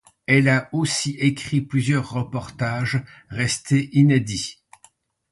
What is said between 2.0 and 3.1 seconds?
reportages,